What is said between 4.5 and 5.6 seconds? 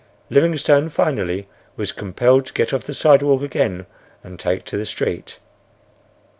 to the street.